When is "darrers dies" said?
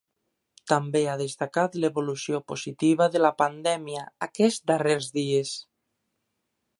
4.73-5.53